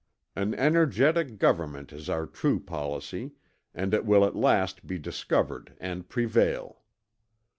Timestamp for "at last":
4.25-4.87